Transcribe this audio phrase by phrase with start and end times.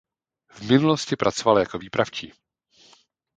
[0.49, 2.33] V minulosti pracoval jako výpravčí.